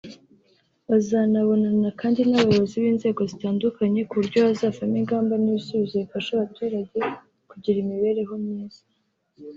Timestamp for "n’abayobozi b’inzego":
2.25-3.21